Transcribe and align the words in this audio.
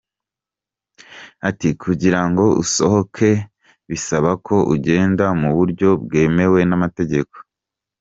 Ati 1.49 1.69
“Kugira 1.83 2.19
ngo 2.29 2.45
usohoke 2.63 3.29
bisaba 3.89 4.31
ko 4.45 4.55
ugenda 4.73 5.25
mu 5.41 5.49
buryo 5.57 5.89
bwemewe 6.03 6.59
n’amategeko. 6.69 7.35